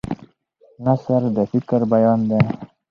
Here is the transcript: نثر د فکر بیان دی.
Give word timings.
نثر 0.83 1.21
د 1.35 1.37
فکر 1.51 1.81
بیان 1.91 2.19
دی. 2.29 2.41